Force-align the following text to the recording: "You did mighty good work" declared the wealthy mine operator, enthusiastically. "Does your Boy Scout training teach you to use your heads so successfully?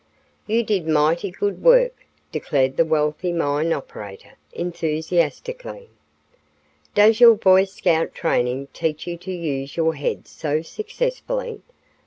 "You 0.47 0.63
did 0.63 0.87
mighty 0.87 1.29
good 1.29 1.61
work" 1.61 2.07
declared 2.31 2.75
the 2.75 2.83
wealthy 2.85 3.31
mine 3.31 3.71
operator, 3.71 4.31
enthusiastically. 4.51 5.89
"Does 6.95 7.19
your 7.19 7.35
Boy 7.35 7.65
Scout 7.65 8.15
training 8.15 8.69
teach 8.73 9.05
you 9.05 9.15
to 9.17 9.31
use 9.31 9.77
your 9.77 9.93
heads 9.93 10.31
so 10.31 10.63
successfully? 10.63 11.61